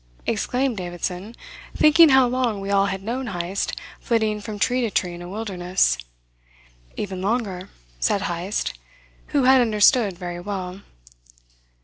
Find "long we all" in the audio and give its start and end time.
2.27-2.87